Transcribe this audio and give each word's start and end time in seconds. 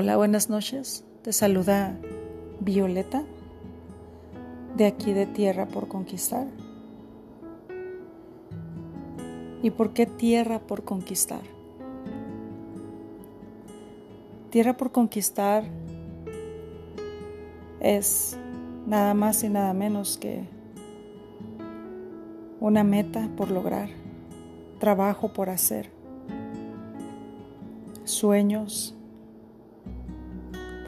Hola, 0.00 0.16
buenas 0.16 0.48
noches. 0.48 1.04
Te 1.22 1.32
saluda 1.32 1.98
Violeta 2.60 3.24
de 4.76 4.86
aquí 4.86 5.12
de 5.12 5.26
Tierra 5.26 5.66
por 5.66 5.88
Conquistar. 5.88 6.46
¿Y 9.60 9.70
por 9.70 9.94
qué 9.94 10.06
Tierra 10.06 10.60
por 10.60 10.84
Conquistar? 10.84 11.40
Tierra 14.50 14.76
por 14.76 14.92
Conquistar 14.92 15.64
es 17.80 18.38
nada 18.86 19.14
más 19.14 19.42
y 19.42 19.48
nada 19.48 19.74
menos 19.74 20.16
que 20.16 20.44
una 22.60 22.84
meta 22.84 23.28
por 23.36 23.50
lograr, 23.50 23.88
trabajo 24.78 25.32
por 25.32 25.50
hacer, 25.50 25.90
sueños 28.04 28.94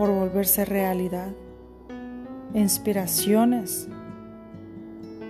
por 0.00 0.08
volverse 0.12 0.64
realidad, 0.64 1.30
inspiraciones 2.54 3.86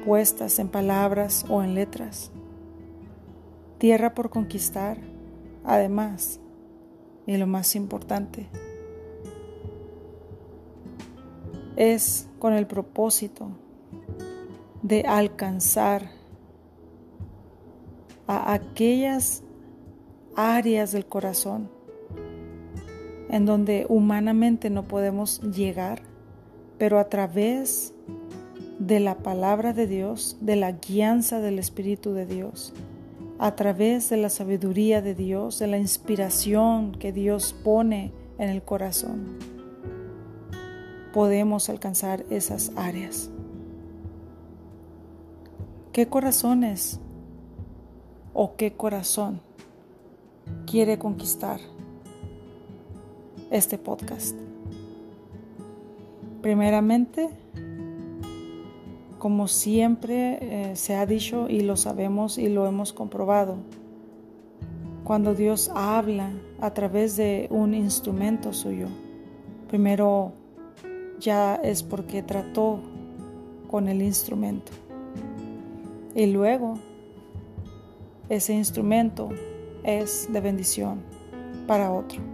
puestas 0.04 0.60
en 0.60 0.68
palabras 0.68 1.44
o 1.48 1.64
en 1.64 1.74
letras, 1.74 2.30
tierra 3.78 4.14
por 4.14 4.30
conquistar, 4.30 4.98
además, 5.64 6.38
y 7.26 7.36
lo 7.36 7.48
más 7.48 7.74
importante, 7.74 8.48
es 11.74 12.28
con 12.38 12.52
el 12.52 12.68
propósito 12.68 13.48
de 14.82 15.02
alcanzar 15.02 16.12
a 18.28 18.52
aquellas 18.52 19.42
áreas 20.36 20.92
del 20.92 21.06
corazón 21.06 21.79
en 23.30 23.46
donde 23.46 23.86
humanamente 23.88 24.70
no 24.70 24.88
podemos 24.88 25.40
llegar, 25.40 26.02
pero 26.78 26.98
a 26.98 27.08
través 27.08 27.94
de 28.78 28.98
la 28.98 29.18
palabra 29.18 29.72
de 29.72 29.86
Dios, 29.86 30.36
de 30.40 30.56
la 30.56 30.72
guianza 30.72 31.38
del 31.38 31.58
Espíritu 31.58 32.12
de 32.12 32.26
Dios, 32.26 32.72
a 33.38 33.54
través 33.54 34.10
de 34.10 34.16
la 34.16 34.30
sabiduría 34.30 35.00
de 35.00 35.14
Dios, 35.14 35.58
de 35.58 35.68
la 35.68 35.78
inspiración 35.78 36.92
que 36.92 37.12
Dios 37.12 37.54
pone 37.64 38.12
en 38.38 38.48
el 38.48 38.62
corazón, 38.62 39.38
podemos 41.12 41.68
alcanzar 41.68 42.24
esas 42.30 42.72
áreas. 42.76 43.30
¿Qué 45.92 46.08
corazones 46.08 47.00
o 48.32 48.56
qué 48.56 48.72
corazón 48.72 49.40
quiere 50.66 50.98
conquistar 50.98 51.60
este 53.50 53.78
podcast. 53.78 54.36
Primeramente, 56.40 57.28
como 59.18 59.48
siempre 59.48 60.38
eh, 60.70 60.76
se 60.76 60.94
ha 60.94 61.04
dicho 61.04 61.48
y 61.48 61.60
lo 61.60 61.76
sabemos 61.76 62.38
y 62.38 62.48
lo 62.48 62.66
hemos 62.66 62.92
comprobado, 62.92 63.56
cuando 65.04 65.34
Dios 65.34 65.70
habla 65.74 66.32
a 66.60 66.72
través 66.72 67.16
de 67.16 67.48
un 67.50 67.74
instrumento 67.74 68.52
suyo, 68.52 68.86
primero 69.68 70.32
ya 71.18 71.56
es 71.56 71.82
porque 71.82 72.22
trató 72.22 72.80
con 73.68 73.88
el 73.88 74.02
instrumento. 74.02 74.72
Y 76.14 76.26
luego 76.26 76.78
ese 78.28 78.54
instrumento 78.54 79.28
es 79.84 80.32
de 80.32 80.40
bendición 80.40 81.00
para 81.66 81.92
otro. 81.92 82.29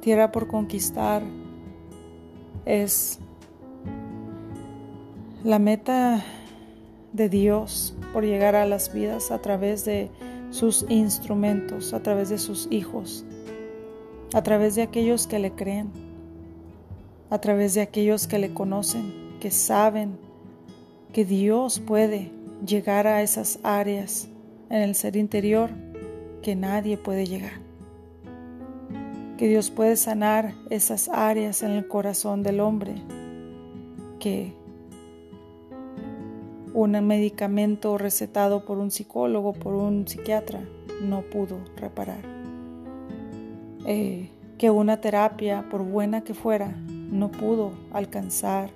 Tierra 0.00 0.32
por 0.32 0.46
conquistar 0.46 1.22
es 2.64 3.18
la 5.44 5.58
meta 5.58 6.24
de 7.12 7.28
Dios 7.28 7.94
por 8.14 8.24
llegar 8.24 8.56
a 8.56 8.64
las 8.64 8.94
vidas 8.94 9.30
a 9.30 9.42
través 9.42 9.84
de 9.84 10.10
sus 10.50 10.86
instrumentos, 10.88 11.92
a 11.92 12.02
través 12.02 12.30
de 12.30 12.38
sus 12.38 12.66
hijos, 12.70 13.26
a 14.32 14.42
través 14.42 14.74
de 14.74 14.82
aquellos 14.82 15.26
que 15.26 15.38
le 15.38 15.52
creen, 15.52 15.90
a 17.28 17.38
través 17.38 17.74
de 17.74 17.82
aquellos 17.82 18.26
que 18.26 18.38
le 18.38 18.54
conocen, 18.54 19.12
que 19.38 19.50
saben 19.50 20.16
que 21.12 21.26
Dios 21.26 21.78
puede 21.78 22.30
llegar 22.66 23.06
a 23.06 23.20
esas 23.20 23.58
áreas 23.62 24.28
en 24.70 24.80
el 24.80 24.94
ser 24.94 25.16
interior 25.16 25.70
que 26.42 26.56
nadie 26.56 26.96
puede 26.96 27.26
llegar 27.26 27.69
que 29.40 29.48
Dios 29.48 29.70
puede 29.70 29.96
sanar 29.96 30.52
esas 30.68 31.08
áreas 31.08 31.62
en 31.62 31.70
el 31.70 31.88
corazón 31.88 32.42
del 32.42 32.60
hombre 32.60 32.96
que 34.18 34.52
un 36.74 36.90
medicamento 37.06 37.96
recetado 37.96 38.66
por 38.66 38.76
un 38.76 38.90
psicólogo, 38.90 39.54
por 39.54 39.72
un 39.72 40.06
psiquiatra, 40.06 40.60
no 41.00 41.22
pudo 41.22 41.58
reparar. 41.74 42.20
Eh, 43.86 44.28
que 44.58 44.68
una 44.68 45.00
terapia, 45.00 45.66
por 45.70 45.84
buena 45.84 46.22
que 46.22 46.34
fuera, 46.34 46.76
no 46.86 47.30
pudo 47.30 47.72
alcanzar 47.92 48.68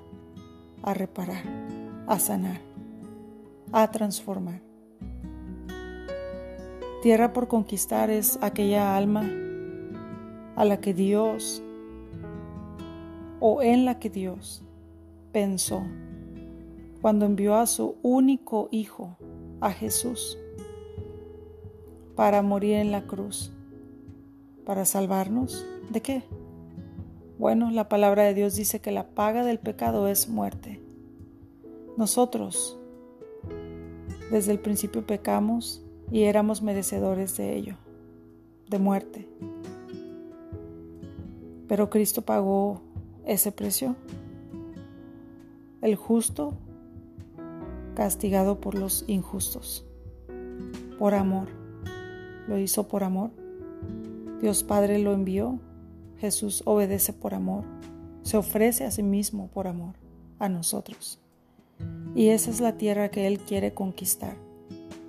a 0.83 0.95
reparar, 0.95 1.45
a 2.07 2.19
sanar, 2.19 2.63
a 3.71 3.91
transformar. 3.91 4.63
Tierra 7.03 7.35
por 7.35 7.49
conquistar 7.49 8.09
es 8.09 8.39
aquella 8.41 8.97
alma 8.97 9.31
a 10.57 10.65
la 10.65 10.81
que 10.81 10.95
Dios 10.95 11.63
o 13.41 13.63
en 13.63 13.85
la 13.85 13.99
que 13.99 14.11
Dios 14.11 14.63
pensó 15.33 15.83
cuando 17.03 17.27
envió 17.27 17.57
a 17.57 17.67
su 17.67 17.97
único 18.03 18.69
Hijo, 18.71 19.19
a 19.61 19.71
Jesús, 19.71 20.39
para 22.17 22.41
morir 22.41 22.77
en 22.77 22.91
la 22.91 23.07
cruz, 23.07 23.53
para 24.65 24.87
salvarnos. 24.87 25.67
¿De 25.91 26.01
qué? 26.01 26.23
Bueno, 27.39 27.71
la 27.71 27.91
palabra 27.91 28.23
de 28.23 28.33
Dios 28.33 28.57
dice 28.57 28.81
que 28.81 28.91
la 28.91 29.09
paga 29.09 29.45
del 29.45 29.59
pecado 29.59 30.09
es 30.09 30.31
muerte. 30.31 30.81
Nosotros 31.99 32.79
desde 34.31 34.53
el 34.53 34.61
principio 34.61 35.07
pecamos 35.07 35.85
y 36.11 36.23
éramos 36.23 36.63
merecedores 36.63 37.37
de 37.37 37.55
ello, 37.55 37.77
de 38.69 38.79
muerte. 38.79 39.29
Pero 41.69 41.91
Cristo 41.91 42.23
pagó 42.23 42.81
ese 43.27 43.53
precio. 43.53 43.97
El 45.81 45.97
justo 45.97 46.55
castigado 47.95 48.61
por 48.61 48.75
los 48.75 49.05
injustos. 49.07 49.87
Por 50.99 51.15
amor. 51.15 51.49
Lo 52.49 52.59
hizo 52.59 52.89
por 52.89 53.05
amor. 53.05 53.31
Dios 54.41 54.63
Padre 54.63 54.99
lo 54.99 55.13
envió. 55.13 55.59
Jesús 56.19 56.63
obedece 56.67 57.13
por 57.13 57.35
amor. 57.35 57.65
Se 58.23 58.37
ofrece 58.37 58.85
a 58.85 58.91
sí 58.91 59.03
mismo 59.03 59.49
por 59.49 59.67
amor 59.67 59.95
a 60.39 60.49
nosotros. 60.49 61.21
Y 62.15 62.29
esa 62.29 62.51
es 62.51 62.61
la 62.61 62.77
tierra 62.77 63.11
que 63.11 63.27
Él 63.27 63.39
quiere 63.41 63.75
conquistar. 63.75 64.37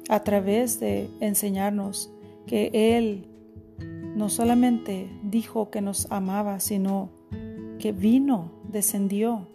A 0.10 0.24
través 0.24 0.80
de 0.80 1.10
enseñarnos 1.20 2.12
que 2.46 2.70
Él 2.74 3.28
no 4.16 4.30
solamente 4.30 5.10
dijo 5.24 5.70
que 5.70 5.82
nos 5.82 6.10
amaba, 6.12 6.60
sino 6.62 7.10
que 7.80 7.92
vino, 7.92 8.52
descendió 8.72 9.48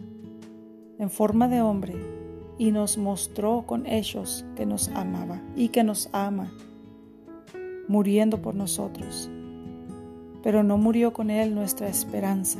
en 0.99 1.09
forma 1.09 1.47
de 1.47 1.61
hombre 1.61 1.95
y 2.59 2.71
nos 2.71 2.99
mostró 2.99 3.63
con 3.65 3.87
hechos 3.87 4.45
que 4.55 4.67
nos 4.67 4.89
amaba 4.89 5.41
y 5.55 5.69
que 5.69 5.83
nos 5.83 6.09
ama, 6.11 6.53
muriendo 7.87 8.41
por 8.43 8.53
nosotros. 8.53 9.31
Pero 10.43 10.61
no 10.61 10.77
murió 10.77 11.11
con 11.11 11.31
Él 11.31 11.55
nuestra 11.55 11.87
esperanza, 11.87 12.59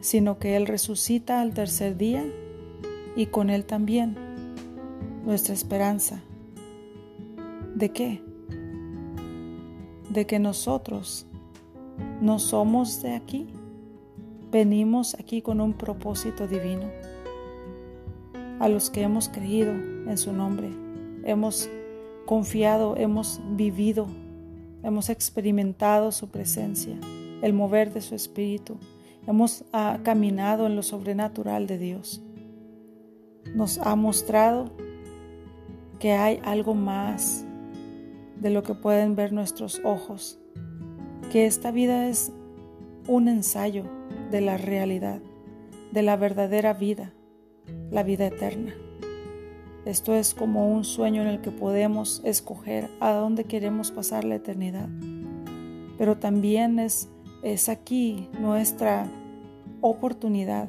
sino 0.00 0.38
que 0.38 0.56
Él 0.56 0.66
resucita 0.66 1.40
al 1.40 1.54
tercer 1.54 1.96
día 1.96 2.24
y 3.14 3.26
con 3.26 3.48
Él 3.48 3.64
también 3.64 4.16
nuestra 5.24 5.54
esperanza. 5.54 6.20
¿De 7.76 7.90
qué? 7.90 8.33
De 10.14 10.26
que 10.26 10.38
nosotros 10.38 11.26
no 12.20 12.38
somos 12.38 13.02
de 13.02 13.14
aquí, 13.14 13.48
venimos 14.50 15.14
aquí 15.14 15.42
con 15.42 15.60
un 15.60 15.72
propósito 15.72 16.46
divino. 16.46 16.88
A 18.60 18.68
los 18.68 18.90
que 18.90 19.02
hemos 19.02 19.28
creído 19.28 19.72
en 19.72 20.16
su 20.16 20.32
nombre, 20.32 20.70
hemos 21.24 21.68
confiado, 22.26 22.96
hemos 22.96 23.40
vivido, 23.56 24.06
hemos 24.84 25.10
experimentado 25.10 26.12
su 26.12 26.28
presencia, 26.28 26.96
el 27.42 27.52
mover 27.52 27.92
de 27.92 28.00
su 28.00 28.14
espíritu, 28.14 28.78
hemos 29.26 29.64
ah, 29.72 29.98
caminado 30.04 30.66
en 30.66 30.76
lo 30.76 30.84
sobrenatural 30.84 31.66
de 31.66 31.78
Dios. 31.78 32.22
Nos 33.56 33.78
ha 33.78 33.96
mostrado 33.96 34.70
que 35.98 36.12
hay 36.12 36.38
algo 36.44 36.74
más 36.74 37.43
de 38.44 38.50
lo 38.50 38.62
que 38.62 38.74
pueden 38.74 39.16
ver 39.16 39.32
nuestros 39.32 39.80
ojos, 39.84 40.38
que 41.32 41.46
esta 41.46 41.70
vida 41.70 42.08
es 42.08 42.30
un 43.08 43.28
ensayo 43.28 43.84
de 44.30 44.42
la 44.42 44.58
realidad, 44.58 45.22
de 45.92 46.02
la 46.02 46.18
verdadera 46.18 46.74
vida, 46.74 47.14
la 47.90 48.02
vida 48.02 48.26
eterna. 48.26 48.74
Esto 49.86 50.14
es 50.14 50.34
como 50.34 50.70
un 50.70 50.84
sueño 50.84 51.22
en 51.22 51.28
el 51.28 51.40
que 51.40 51.52
podemos 51.52 52.20
escoger 52.22 52.90
a 53.00 53.12
dónde 53.12 53.44
queremos 53.44 53.90
pasar 53.90 54.24
la 54.24 54.34
eternidad. 54.34 54.90
Pero 55.96 56.18
también 56.18 56.78
es, 56.78 57.08
es 57.42 57.70
aquí 57.70 58.28
nuestra 58.38 59.10
oportunidad 59.80 60.68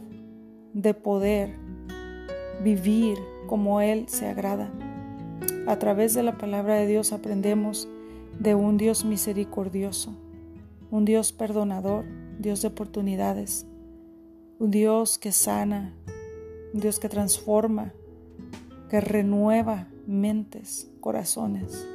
de 0.71 0.93
poder 0.93 1.57
vivir 2.63 3.17
como 3.47 3.81
Él 3.81 4.05
se 4.07 4.27
agrada. 4.27 4.71
A 5.67 5.79
través 5.79 6.13
de 6.13 6.23
la 6.23 6.37
palabra 6.37 6.75
de 6.75 6.87
Dios 6.87 7.11
aprendemos 7.11 7.87
de 8.39 8.53
un 8.53 8.77
Dios 8.77 9.03
misericordioso, 9.03 10.13
un 10.91 11.05
Dios 11.05 11.31
perdonador, 11.31 12.05
Dios 12.39 12.61
de 12.61 12.67
oportunidades, 12.67 13.65
un 14.59 14.71
Dios 14.71 15.17
que 15.17 15.31
sana, 15.31 15.93
un 16.73 16.81
Dios 16.81 16.99
que 16.99 17.09
transforma, 17.09 17.93
que 18.89 19.01
renueva 19.01 19.87
mentes, 20.05 20.89
corazones 20.99 21.87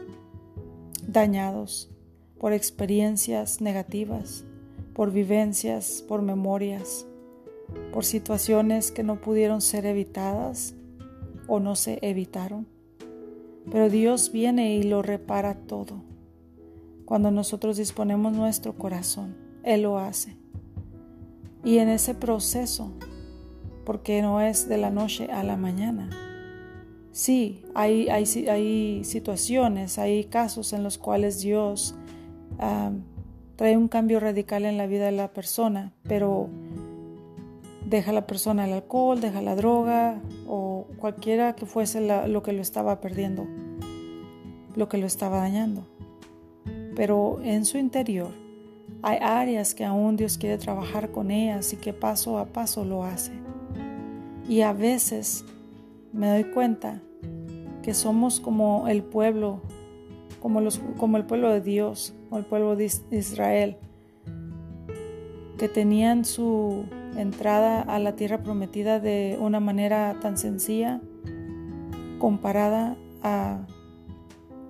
dañados 1.07 1.91
por 2.39 2.53
experiencias 2.53 3.61
negativas, 3.61 4.45
por 4.95 5.13
vivencias, 5.13 6.05
por 6.07 6.23
memorias, 6.23 7.07
por 7.93 8.05
situaciones 8.05 8.91
que 8.91 9.03
no 9.03 9.21
pudieron 9.21 9.61
ser 9.61 9.87
evitadas 9.87 10.75
o 11.47 11.61
no 11.61 11.77
se 11.77 11.99
evitaron. 12.03 12.67
Pero 13.71 13.91
Dios 13.91 14.33
viene 14.33 14.75
y 14.77 14.83
lo 14.83 15.03
repara 15.03 15.55
todo. 15.55 16.03
Cuando 17.05 17.31
nosotros 17.31 17.77
disponemos 17.77 18.33
nuestro 18.33 18.77
corazón, 18.77 19.37
Él 19.65 19.83
lo 19.83 19.99
hace. 19.99 20.37
Y 21.65 21.79
en 21.79 21.89
ese 21.89 22.15
proceso, 22.15 22.93
porque 23.85 24.23
no 24.23 24.41
es 24.41 24.69
de 24.69 24.79
la 24.79 24.91
noche 24.91 25.31
a 25.33 25.43
la 25.43 25.57
mañana, 25.57 26.09
sí, 27.13 27.63
hay, 27.75 28.09
hay, 28.09 28.25
hay 28.49 29.05
situaciones, 29.05 29.99
hay 29.99 30.25
casos 30.25 30.73
en 30.73 30.83
los 30.83 30.99
cuales 30.99 31.41
Dios 31.41 31.97
ah, 32.59 32.93
trae 33.57 33.77
un 33.77 33.89
cambio 33.89 34.21
radical 34.21 34.65
en 34.65 34.79
la 34.79 34.87
vida 34.87 35.07
de 35.07 35.13
la 35.13 35.33
persona, 35.33 35.93
pero 36.05 36.49
deja 37.85 38.13
a 38.13 38.15
la 38.15 38.27
persona 38.27 38.65
el 38.65 38.73
alcohol, 38.73 39.21
deja 39.21 39.43
la 39.43 39.57
droga 39.57 40.23
o 40.47 40.70
cualquiera 40.99 41.55
que 41.55 41.67
fuese 41.67 42.01
lo 42.01 42.43
que 42.43 42.53
lo 42.53 42.63
estaba 42.63 43.01
perdiendo, 43.01 43.47
lo 44.75 44.89
que 44.89 44.99
lo 44.99 45.07
estaba 45.07 45.39
dañando. 45.39 45.87
Pero 46.95 47.41
en 47.43 47.65
su 47.65 47.79
interior 47.79 48.31
hay 49.03 49.19
áreas 49.21 49.75
que 49.75 49.85
aún 49.85 50.17
Dios 50.17 50.37
quiere 50.37 50.59
trabajar 50.59 51.11
con 51.11 51.31
ellas 51.31 51.73
y 51.73 51.77
que 51.77 51.93
paso 51.93 52.39
a 52.39 52.47
paso 52.47 52.85
lo 52.85 53.05
hace. 53.05 53.33
Y 54.49 54.63
a 54.63 54.73
veces 54.73 55.45
me 56.13 56.29
doy 56.29 56.45
cuenta 56.45 57.01
que 57.83 57.95
somos 57.95 58.41
como 58.41 58.89
el 58.89 59.03
pueblo, 59.03 59.61
como, 60.41 60.61
los, 60.61 60.81
como 60.99 61.17
el 61.17 61.25
pueblo 61.25 61.51
de 61.51 61.61
Dios, 61.61 62.15
o 62.31 62.39
el 62.39 62.45
pueblo 62.45 62.77
de 62.77 62.91
Israel, 63.11 63.77
que 65.59 65.69
tenían 65.69 66.25
su 66.25 66.85
entrada 67.17 67.83
a 67.83 67.99
la 67.99 68.17
tierra 68.17 68.39
prometida 68.39 69.01
de 69.01 69.37
una 69.41 69.61
manera 69.61 70.17
tan 70.21 70.37
sencilla 70.37 71.01
comparada 72.19 72.97
a, 73.23 73.67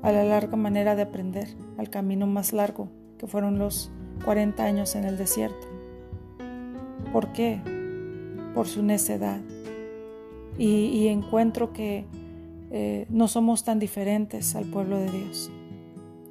la 0.02 0.25
larga 0.25 0.56
manera 0.56 0.96
de 0.96 1.02
aprender, 1.02 1.48
al 1.76 1.90
camino 1.90 2.26
más 2.26 2.52
largo, 2.54 2.88
que 3.19 3.26
fueron 3.26 3.58
los 3.58 3.90
40 4.25 4.64
años 4.64 4.94
en 4.94 5.04
el 5.04 5.19
desierto. 5.19 5.69
¿Por 7.12 7.32
qué? 7.32 7.60
Por 8.54 8.66
su 8.66 8.82
necedad. 8.82 9.40
Y, 10.56 11.08
encuentro 11.08 11.72
que 11.72 12.04
eh, 12.70 13.06
no 13.08 13.28
somos 13.28 13.64
tan 13.64 13.78
diferentes 13.78 14.54
al 14.54 14.66
pueblo 14.66 14.98
de 14.98 15.10
Dios. 15.10 15.50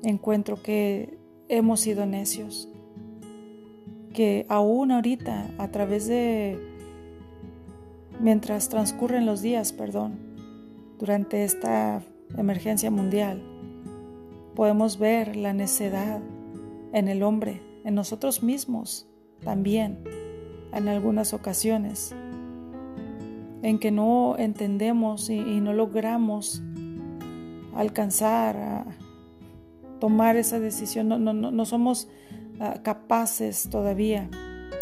Encuentro 0.04 0.62
que 0.62 1.18
hemos 1.48 1.82
sido 1.82 2.06
necios, 2.06 2.70
que 4.14 4.46
aún 4.50 4.92
ahorita, 4.92 5.52
a 5.58 5.70
través 5.70 6.08
de, 6.08 6.60
mientras 8.20 8.70
transcurren 8.70 9.26
los 9.26 9.42
días, 9.42 9.74
perdón, 9.74 10.20
durante 10.98 11.44
esta 11.44 12.02
emergencia 12.38 12.92
mundial, 12.92 13.42
podemos 14.56 14.98
ver 15.00 15.36
la 15.36 15.54
necedad 15.54 16.22
en 16.92 17.08
el 17.08 17.24
hombre, 17.24 17.62
en 17.86 17.96
nosotros 17.96 18.44
mismos 18.44 19.08
también, 19.44 20.04
en 20.74 20.88
algunas 20.88 21.34
ocasiones, 21.34 22.14
en 23.62 23.80
que 23.80 23.92
no 23.92 24.36
entendemos 24.38 25.30
y, 25.30 25.40
no 25.40 25.74
logramos 25.74 26.62
alcanzar 27.76 28.58
a 28.58 28.86
tomar 30.00 30.36
esa 30.36 30.60
decisión, 30.60 31.08
no, 31.08 31.20
no, 31.20 31.34
no 31.34 31.66
somos 31.66 32.10
Ah, 32.62 32.82
capaces 32.84 33.70
todavía 33.70 34.30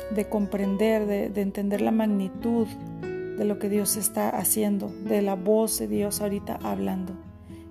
de 0.09 0.27
comprender, 0.27 1.06
de, 1.06 1.41
entender 1.41 1.81
la 1.81 1.91
magnitud 1.91 2.65
de 3.38 3.45
lo 3.45 3.59
que 3.59 3.69
Dios 3.69 3.97
está 3.97 4.29
haciendo, 4.29 4.91
de 5.03 5.21
la 5.21 5.35
voz 5.35 5.77
de 5.77 5.88
Dios 5.88 6.19
ahorita 6.21 6.57
hablando. 6.63 7.13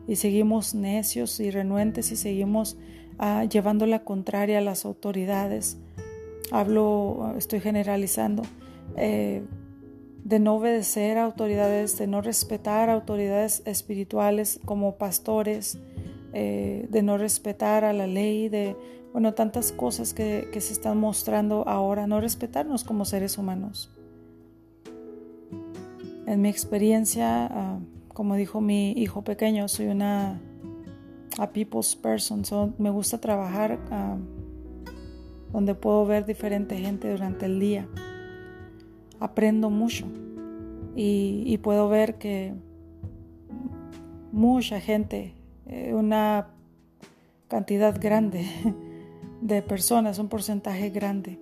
Y 0.06 0.14
seguimos 0.14 0.76
necios 0.76 1.41
y 1.41 1.50
renuentes 1.50 2.12
y 2.12 2.17
seguimos 2.17 2.76
ah, 3.19 3.44
llevando 3.44 3.85
la 3.87 4.05
contraria 4.05 4.58
a 4.58 4.61
las 4.61 4.85
autoridades. 4.85 5.76
Hablo, 6.52 7.35
estoy 7.37 7.59
generalizando, 7.59 8.44
eh, 8.97 9.43
de 10.23 10.38
no 10.38 10.55
obedecer 10.55 11.19
a 11.19 11.25
autoridades, 11.25 11.99
de 11.99 12.06
no 12.06 12.20
respetar 12.20 12.91
autoridades 12.91 13.61
espirituales 13.64 14.61
como 14.64 14.99
pastores, 14.99 15.81
eh, 16.38 16.87
de 16.91 17.03
no 17.03 17.17
respetar 17.17 17.83
a 17.87 17.94
la 17.94 18.06
ley, 18.06 18.50
de 18.50 18.77
bueno, 19.15 19.33
tantas 19.33 19.73
cosas 19.73 20.12
que, 20.12 20.47
se 20.53 20.73
están 20.75 20.99
mostrando 20.99 21.67
ahora, 21.67 22.06
no 22.06 22.21
respetarnos 22.21 22.85
como 22.85 23.06
seres 23.06 23.38
humanos. 23.38 23.91
En 26.27 26.43
mi 26.43 26.50
experiencia, 26.50 27.47
ah, 27.47 27.79
como 28.09 28.35
dijo 28.35 28.61
mi 28.61 28.93
hijo 28.93 29.25
pequeño, 29.25 29.67
soy 29.69 29.87
una 29.87 30.38
a 31.38 31.52
people's 31.52 31.97
person, 31.97 32.43
me 32.76 32.90
gusta 32.90 33.19
trabajar 33.19 33.78
ah, 33.90 34.19
donde 35.55 35.75
puedo 35.75 36.05
ver 36.05 36.26
diferente 36.26 36.76
gente 36.76 37.11
durante 37.11 37.47
el 37.47 37.59
día. 37.59 37.88
Aprendo 39.21 39.71
mucho 39.71 40.05
y, 40.95 41.57
puedo 41.62 41.88
ver 41.88 42.16
que 42.16 42.52
mucha 44.33 44.81
gente, 44.81 45.36
una 45.66 46.49
cantidad 47.49 47.99
grande, 48.00 48.46
de 49.40 49.62
personas, 49.62 50.18
un 50.18 50.28
porcentaje 50.28 50.90
grande. 50.90 51.38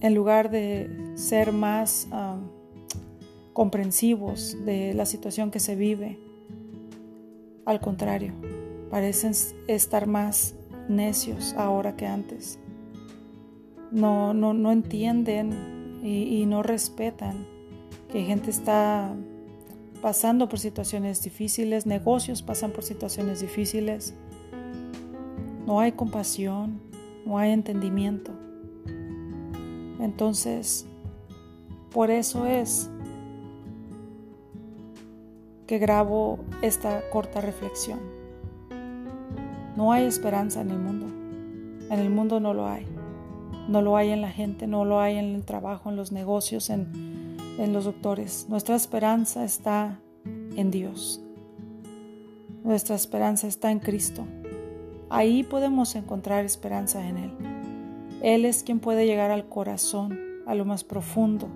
En 0.00 0.14
lugar 0.14 0.50
de 0.50 1.12
ser 1.14 1.52
más 1.52 2.08
ah, 2.10 2.38
comprensivos 3.52 4.56
de 4.64 4.94
la 4.94 5.06
situación 5.06 5.50
que 5.50 5.60
se 5.60 5.76
vive, 5.76 6.18
al 7.64 7.80
contrario, 7.80 8.32
parecen 8.90 9.32
estar 9.68 10.06
más 10.08 10.54
necios 10.88 11.54
ahora 11.56 11.96
que 11.96 12.06
antes. 12.06 12.58
No, 13.92 14.34
no, 14.34 14.54
no 14.54 14.72
entienden 14.72 16.00
y, 16.02 16.40
y 16.40 16.46
no 16.46 16.62
respetan 16.62 17.46
que 18.10 18.24
gente 18.24 18.50
está 18.50 19.14
pasando 20.02 20.48
por 20.48 20.58
situaciones 20.58 21.22
difíciles, 21.22 21.86
negocios 21.86 22.42
pasan 22.42 22.72
por 22.72 22.82
situaciones 22.82 23.40
difíciles, 23.40 24.14
no 25.64 25.78
hay 25.78 25.92
compasión, 25.92 26.80
no 27.24 27.38
hay 27.38 27.52
entendimiento. 27.52 28.32
Entonces, 30.00 30.86
por 31.92 32.10
eso 32.10 32.46
es 32.46 32.90
que 35.68 35.78
grabo 35.78 36.40
esta 36.62 37.08
corta 37.10 37.40
reflexión. 37.40 38.00
No 39.76 39.92
hay 39.92 40.04
esperanza 40.04 40.62
en 40.62 40.72
el 40.72 40.78
mundo. 40.80 41.06
En 41.90 42.00
el 42.00 42.10
mundo 42.10 42.40
no 42.40 42.54
lo 42.54 42.66
hay. 42.66 42.86
No 43.68 43.80
lo 43.80 43.96
hay 43.96 44.10
en 44.10 44.20
la 44.20 44.30
gente, 44.30 44.66
no 44.66 44.84
lo 44.84 45.00
hay 45.00 45.16
en 45.16 45.36
el 45.36 45.44
trabajo, 45.44 45.90
en 45.90 45.96
los 45.96 46.10
negocios, 46.10 46.68
en, 46.70 47.11
en 47.58 47.72
los 47.72 47.84
doctores. 47.84 48.46
Nuestra 48.48 48.76
esperanza 48.76 49.44
está 49.44 50.00
en 50.56 50.70
Dios. 50.70 51.22
Nuestra 52.64 52.94
esperanza 52.94 53.46
está 53.46 53.70
en 53.70 53.80
Cristo. 53.80 54.24
Ahí 55.10 55.42
podemos 55.42 55.94
encontrar 55.94 56.44
esperanza 56.44 57.06
en 57.06 57.16
Él. 57.16 57.32
Él 58.22 58.44
es 58.44 58.62
quien 58.62 58.78
puede 58.78 59.06
llegar 59.06 59.30
al 59.30 59.48
corazón, 59.48 60.18
a 60.46 60.54
lo 60.54 60.64
más 60.64 60.84
profundo, 60.84 61.48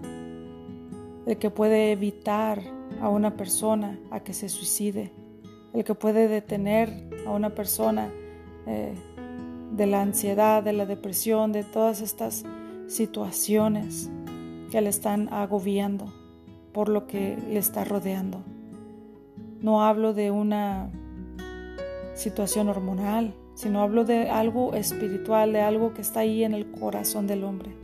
el 1.27 1.37
que 1.39 1.51
puede 1.51 1.93
evitar 1.93 2.61
a 3.01 3.09
una 3.09 3.37
persona 3.37 3.99
a 4.11 4.21
que 4.21 4.35
se 4.35 4.49
suicide, 4.49 5.13
el 5.73 5.85
que 5.85 5.95
puede 5.95 6.29
detener 6.29 7.09
a 7.27 7.31
una 7.31 7.51
persona 7.51 8.11
eh, 8.67 8.95
de 9.73 9.87
la 9.87 10.03
ansiedad, 10.03 10.63
de 10.63 10.73
la 10.73 10.87
depresión, 10.87 11.53
de 11.53 11.65
todas 11.65 12.01
estas 12.01 12.45
situaciones 12.89 14.11
que 14.71 14.81
le 14.81 14.89
están 14.89 15.33
agobiando 15.33 16.13
por 16.73 16.89
lo 16.89 17.07
que 17.07 17.37
le 17.37 17.59
está 17.59 17.85
rodeando. 17.85 18.43
No 19.61 19.83
hablo 19.83 20.13
de 20.13 20.31
una 20.31 20.91
situación 22.15 22.69
hormonal, 22.69 23.35
sino 23.55 23.81
hablo 23.81 24.05
de 24.05 24.29
algo 24.29 24.75
espiritual, 24.75 25.53
de 25.53 25.63
algo 25.63 25.95
que 25.95 26.03
está 26.03 26.21
ahí 26.21 26.45
en 26.45 26.53
el 26.53 26.71
corazón 26.71 27.27
del 27.27 27.45
hombre. 27.45 27.75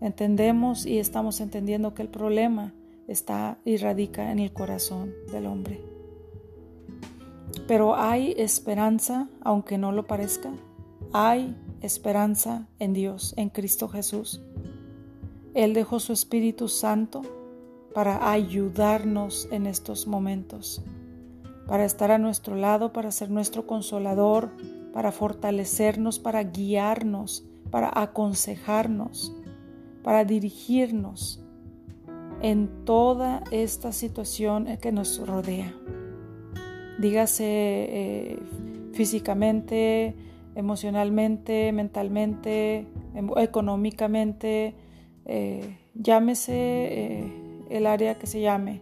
Entendemos 0.00 0.86
y 0.86 0.98
estamos 0.98 1.40
entendiendo 1.40 1.92
que 1.92 2.02
el 2.02 2.08
problema 2.08 2.72
está 3.08 3.58
y 3.64 3.76
radica 3.76 4.32
en 4.32 4.38
el 4.38 4.52
corazón 4.52 5.12
del 5.30 5.46
hombre. 5.46 5.80
Pero 7.66 7.96
hay 7.96 8.34
esperanza, 8.36 9.28
aunque 9.42 9.78
no 9.78 9.92
lo 9.92 10.06
parezca. 10.06 10.52
Hay 11.12 11.56
esperanza 11.80 12.66
en 12.78 12.92
Dios, 12.92 13.34
en 13.36 13.48
Cristo 13.50 13.88
Jesús. 13.88 14.42
Él 15.54 15.74
dejó 15.74 16.00
su 16.00 16.12
Espíritu 16.12 16.68
Santo 16.68 17.22
para 17.94 18.30
ayudarnos 18.30 19.48
en 19.50 19.66
estos 19.66 20.06
momentos, 20.06 20.82
para 21.66 21.84
estar 21.84 22.10
a 22.10 22.18
nuestro 22.18 22.54
lado, 22.54 22.92
para 22.92 23.10
ser 23.10 23.30
nuestro 23.30 23.66
consolador, 23.66 24.50
para 24.92 25.12
fortalecernos, 25.12 26.18
para 26.18 26.42
guiarnos, 26.42 27.46
para 27.70 27.90
aconsejarnos, 27.94 29.34
para 30.02 30.24
dirigirnos 30.24 31.40
en 32.42 32.84
toda 32.84 33.42
esta 33.50 33.92
situación 33.92 34.76
que 34.80 34.92
nos 34.92 35.26
rodea. 35.26 35.74
Dígase 36.98 37.44
eh, 37.44 38.38
físicamente, 38.92 40.14
emocionalmente, 40.56 41.70
mentalmente, 41.72 42.86
em, 43.14 43.28
económicamente, 43.36 44.74
eh, 45.24 45.78
llámese 45.94 46.54
eh, 46.54 47.32
el 47.70 47.86
área 47.86 48.18
que 48.18 48.26
se 48.26 48.40
llame. 48.40 48.80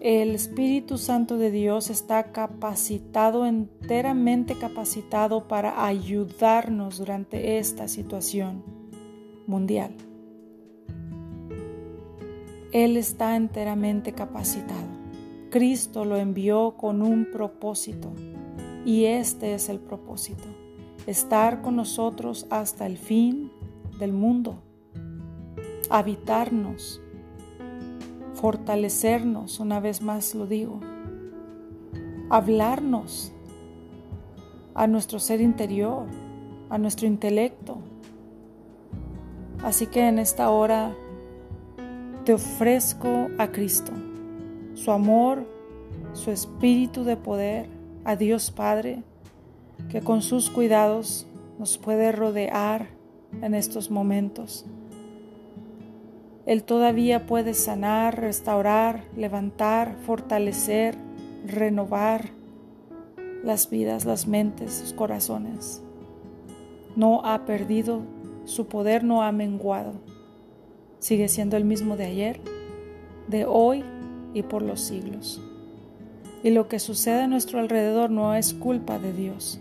El 0.00 0.34
Espíritu 0.34 0.96
Santo 0.96 1.36
de 1.36 1.50
Dios 1.50 1.90
está 1.90 2.32
capacitado, 2.32 3.44
enteramente 3.44 4.54
capacitado 4.54 5.46
para 5.46 5.84
ayudarnos 5.84 6.98
durante 6.98 7.58
esta 7.58 7.86
situación 7.86 8.64
mundial. 9.46 9.94
Él 12.72 12.96
está 12.96 13.36
enteramente 13.36 14.12
capacitado. 14.12 14.88
Cristo 15.50 16.06
lo 16.06 16.16
envió 16.16 16.76
con 16.78 17.02
un 17.02 17.26
propósito 17.30 18.12
y 18.84 19.04
este 19.04 19.54
es 19.54 19.68
el 19.68 19.80
propósito, 19.80 20.44
estar 21.06 21.62
con 21.62 21.76
nosotros 21.76 22.46
hasta 22.50 22.86
el 22.86 22.98
fin 22.98 23.50
del 23.98 24.12
mundo, 24.12 24.62
habitarnos, 25.90 27.00
fortalecernos, 28.34 29.60
una 29.60 29.80
vez 29.80 30.02
más 30.02 30.34
lo 30.34 30.46
digo, 30.46 30.80
hablarnos 32.30 33.32
a 34.74 34.86
nuestro 34.86 35.18
ser 35.18 35.40
interior, 35.40 36.06
a 36.70 36.78
nuestro 36.78 37.06
intelecto. 37.06 37.78
Así 39.62 39.86
que 39.86 40.08
en 40.08 40.18
esta 40.18 40.48
hora 40.50 40.94
te 42.24 42.32
ofrezco 42.32 43.28
a 43.38 43.48
Cristo, 43.48 43.92
su 44.74 44.90
amor, 44.90 45.46
su 46.12 46.30
espíritu 46.30 47.04
de 47.04 47.16
poder, 47.16 47.68
a 48.04 48.16
Dios 48.16 48.50
Padre, 48.50 49.02
que 49.88 50.00
con 50.00 50.22
sus 50.22 50.50
cuidados 50.50 51.26
nos 51.58 51.78
puede 51.78 52.12
rodear 52.12 52.88
en 53.42 53.54
estos 53.54 53.90
momentos. 53.90 54.66
Él 56.46 56.64
todavía 56.64 57.26
puede 57.26 57.54
sanar, 57.54 58.20
restaurar, 58.20 59.04
levantar, 59.16 59.96
fortalecer, 60.04 60.96
renovar 61.46 62.30
las 63.44 63.70
vidas, 63.70 64.04
las 64.04 64.26
mentes, 64.26 64.80
los 64.82 64.92
corazones. 64.92 65.82
No 66.96 67.24
ha 67.24 67.44
perdido, 67.46 68.02
su 68.44 68.66
poder 68.66 69.04
no 69.04 69.22
ha 69.22 69.32
menguado 69.32 69.94
sigue 71.00 71.28
siendo 71.28 71.56
el 71.56 71.64
mismo 71.64 71.96
de 71.96 72.04
ayer, 72.04 72.40
de 73.26 73.44
hoy 73.46 73.82
y 74.32 74.42
por 74.42 74.62
los 74.62 74.80
siglos. 74.80 75.42
Y 76.44 76.50
lo 76.50 76.68
que 76.68 76.78
sucede 76.78 77.22
a 77.22 77.26
nuestro 77.26 77.58
alrededor 77.58 78.10
no 78.10 78.34
es 78.34 78.54
culpa 78.54 78.98
de 78.98 79.12
Dios. 79.12 79.60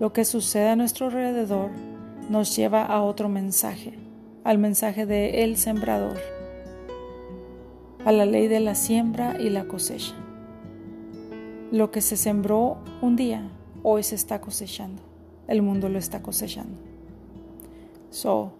Lo 0.00 0.12
que 0.12 0.24
sucede 0.24 0.70
a 0.70 0.76
nuestro 0.76 1.06
alrededor 1.06 1.70
nos 2.28 2.56
lleva 2.56 2.84
a 2.84 3.00
otro 3.02 3.28
mensaje, 3.28 3.94
al 4.42 4.58
mensaje 4.58 5.06
de 5.06 5.44
el 5.44 5.56
sembrador, 5.56 6.18
a 8.04 8.10
la 8.10 8.26
ley 8.26 8.48
de 8.48 8.58
la 8.58 8.74
siembra 8.74 9.40
y 9.40 9.50
la 9.50 9.66
cosecha. 9.68 10.14
Lo 11.70 11.92
que 11.92 12.00
se 12.00 12.16
sembró 12.16 12.78
un 13.02 13.14
día, 13.14 13.48
hoy 13.84 14.02
se 14.02 14.16
está 14.16 14.40
cosechando. 14.40 15.00
El 15.46 15.62
mundo 15.62 15.88
lo 15.88 15.98
está 15.98 16.22
cosechando. 16.22 16.76
So, 18.10 18.52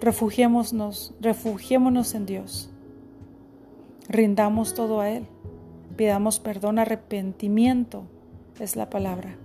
Refugiémonos, 0.00 1.14
refugiémonos 1.20 2.14
en 2.14 2.26
Dios. 2.26 2.70
Rindamos 4.08 4.74
todo 4.74 5.00
a 5.00 5.10
Él. 5.10 5.26
Pidamos 5.96 6.40
perdón, 6.40 6.78
arrepentimiento 6.78 8.04
es 8.60 8.76
la 8.76 8.88
palabra. 8.88 9.36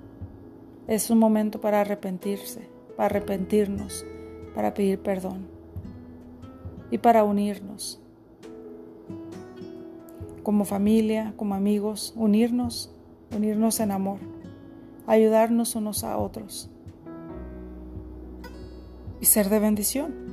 Es 0.87 1.09
un 1.09 1.17
momento 1.17 1.59
para 1.59 1.81
arrepentirse, 1.81 2.67
para 2.95 3.07
arrepentirnos, 3.07 4.05
para 4.53 4.73
pedir 4.73 4.99
perdón 4.99 5.47
y 6.91 6.99
para 6.99 7.23
unirnos. 7.23 7.99
Como 10.43 10.65
familia, 10.65 11.33
como 11.37 11.55
amigos, 11.55 12.13
unirnos, 12.15 12.93
unirnos 13.35 13.79
en 13.79 13.89
amor, 13.89 14.19
ayudarnos 15.07 15.75
unos 15.75 16.03
a 16.03 16.17
otros 16.19 16.69
y 19.19 19.25
ser 19.25 19.49
de 19.49 19.57
bendición 19.57 20.25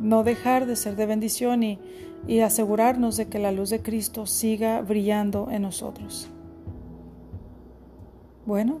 no 0.00 0.22
dejar 0.22 0.66
de 0.66 0.76
ser 0.76 0.96
de 0.96 1.06
bendición 1.06 1.62
y, 1.62 1.78
asegurarnos 2.42 3.16
de 3.16 3.28
que 3.28 3.38
la 3.38 3.52
luz 3.52 3.70
de 3.70 3.80
Cristo 3.80 4.26
siga 4.26 4.80
brillando 4.82 5.48
en 5.50 5.62
nosotros. 5.62 6.28
Bueno, 8.48 8.80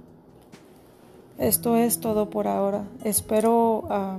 esto 1.36 1.76
es 1.76 2.00
todo 2.00 2.30
por 2.30 2.48
ahora. 2.48 2.84
Espero 3.04 3.84
ah, 3.90 4.18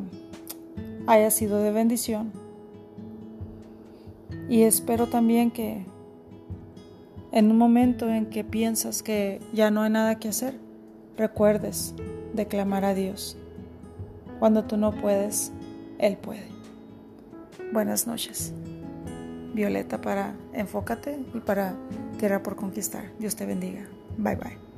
haya 1.08 1.32
sido 1.32 1.58
de 1.58 1.72
bendición. 1.72 2.32
Y 4.48 4.62
espero 4.62 5.08
también 5.08 5.50
que 5.50 5.88
en 7.32 7.50
un 7.50 7.58
momento 7.58 8.08
en 8.10 8.28
que 8.28 8.44
piensas 8.44 9.02
que 9.02 9.42
ya 9.52 9.72
no 9.72 9.82
hay 9.82 9.90
nada 9.90 10.20
que 10.20 10.28
hacer, 10.28 10.54
recuerdes 11.18 11.96
de 12.36 12.46
clamar 12.46 12.86
a 12.86 12.94
Dios. 12.94 13.36
Cuando 14.38 14.66
tú 14.66 14.78
no 14.78 14.92
puedes, 14.92 15.52
Él 15.98 16.16
puede. 16.18 16.46
Buenas 17.74 18.06
noches. 18.06 18.54
Violeta 19.56 20.00
para 20.00 20.36
Enfócate 20.54 21.18
y 21.34 21.40
para 21.40 21.74
Tierra 22.20 22.44
por 22.44 22.56
Conquistar. 22.56 23.06
Dios 23.18 23.36
te 23.36 23.48
bendiga. 23.48 23.88
Bye 24.16 24.36
bye. 24.36 24.69